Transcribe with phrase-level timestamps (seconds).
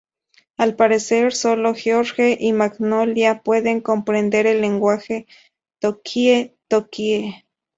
[0.57, 5.27] Al parecer sólo George y Magnolia pueden comprender el lenguaje
[5.79, 7.45] tookie-tookie.